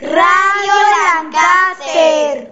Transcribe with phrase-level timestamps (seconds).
[0.00, 0.72] Radio
[1.04, 2.50] Lancaster.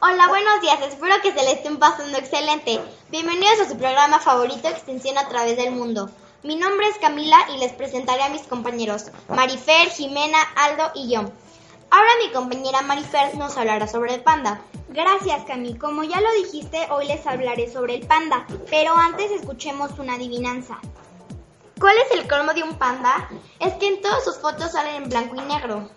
[0.00, 0.80] Hola, buenos días.
[0.80, 2.80] Espero que se le estén pasando excelente.
[3.10, 6.10] Bienvenidos a su programa favorito Extensión a través del mundo.
[6.42, 11.20] Mi nombre es Camila y les presentaré a mis compañeros Marifer, Jimena, Aldo y yo.
[11.90, 14.62] Ahora mi compañera Marifer nos hablará sobre el panda.
[14.88, 15.76] Gracias, Cami.
[15.76, 20.78] Como ya lo dijiste, hoy les hablaré sobre el panda, pero antes escuchemos una adivinanza.
[21.80, 23.30] ¿Cuál es el colmo de un panda?
[23.58, 25.88] Es que en todas sus fotos salen en blanco y negro.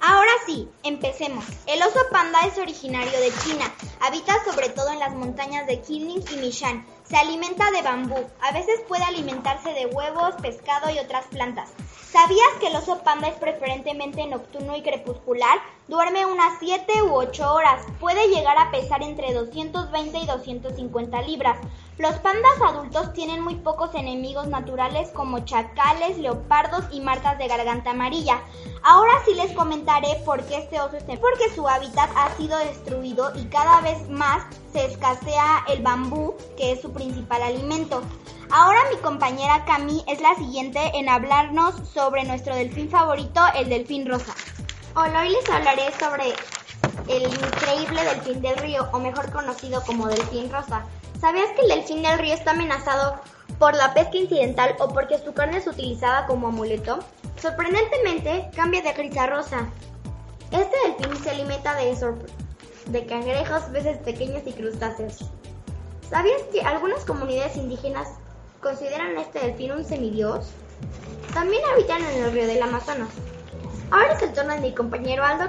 [0.00, 1.44] Ahora sí, empecemos.
[1.66, 3.64] El oso panda es originario de China.
[4.00, 6.86] Habita sobre todo en las montañas de Kinling y Mishan.
[7.12, 8.16] Se alimenta de bambú.
[8.40, 11.68] A veces puede alimentarse de huevos, pescado y otras plantas.
[12.10, 15.58] ¿Sabías que el oso panda es preferentemente nocturno y crepuscular?
[15.88, 17.84] Duerme unas 7 u 8 horas.
[18.00, 21.58] Puede llegar a pesar entre 220 y 250 libras.
[21.98, 27.90] Los pandas adultos tienen muy pocos enemigos naturales como chacales, leopardos y martas de garganta
[27.90, 28.40] amarilla.
[28.82, 33.32] Ahora sí les comentaré por qué este oso está porque su hábitat ha sido destruido
[33.36, 38.02] y cada vez más se escasea el bambú, que es su principal alimento.
[38.50, 44.06] Ahora mi compañera Cami es la siguiente en hablarnos sobre nuestro delfín favorito, el delfín
[44.06, 44.34] rosa.
[44.94, 46.34] Hola, hoy les hablaré sobre
[47.08, 50.84] el increíble delfín del río, o mejor conocido como delfín rosa.
[51.20, 53.20] ¿Sabías que el delfín del río está amenazado
[53.58, 56.98] por la pesca incidental o porque su carne es utilizada como amuleto?
[57.40, 59.68] Sorprendentemente, cambia de gris a rosa.
[60.50, 61.96] Este delfín se alimenta de,
[62.86, 65.30] de cangrejos, peces pequeños y crustáceos.
[66.08, 68.08] ¿Sabías que algunas comunidades indígenas
[68.60, 70.50] consideran a este delfín un semidios?
[71.32, 73.08] También habitan en el río del Amazonas.
[73.90, 75.48] Ahora es el turno de mi compañero Aldo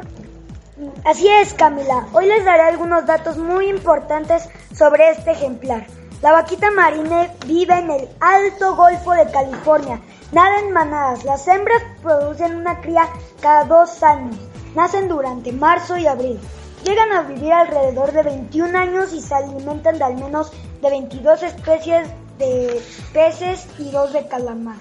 [1.05, 2.07] Así es, Camila.
[2.13, 5.85] Hoy les daré algunos datos muy importantes sobre este ejemplar.
[6.21, 10.01] La vaquita marine vive en el Alto Golfo de California.
[10.31, 11.23] Nada en manadas.
[11.25, 13.07] Las hembras producen una cría
[13.39, 14.35] cada dos años.
[14.73, 16.39] Nacen durante marzo y abril.
[16.83, 20.51] Llegan a vivir alrededor de 21 años y se alimentan de al menos
[20.81, 22.81] de 22 especies de
[23.13, 24.77] peces y dos de calamar.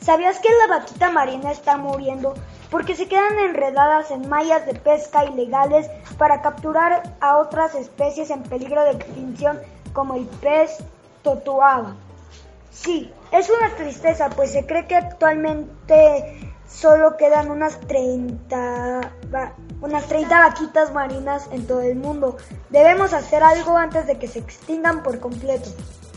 [0.00, 2.34] ¿Sabías que la vaquita marina está muriendo
[2.72, 8.42] porque se quedan enredadas en mallas de pesca ilegales para capturar a otras especies en
[8.44, 9.60] peligro de extinción
[9.92, 10.78] como el pez
[11.22, 11.94] totuaba.
[12.70, 19.12] Sí, es una tristeza, pues se cree que actualmente solo quedan unas 30,
[19.80, 22.36] unas 30 vaquitas marinas en todo el mundo.
[22.70, 25.70] Debemos hacer algo antes de que se extingan por completo.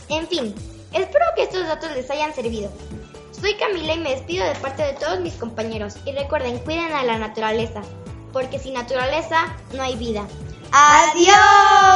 [0.08, 0.54] En fin,
[0.92, 2.70] espero que estos datos les hayan servido.
[3.32, 5.96] Soy Camila y me despido de parte de todos mis compañeros.
[6.06, 7.82] Y recuerden, cuiden a la naturaleza,
[8.32, 10.26] porque sin naturaleza no hay vida.
[10.72, 11.95] ¡Adiós!